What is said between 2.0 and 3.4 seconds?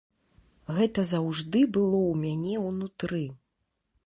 ў мяне ўнутры.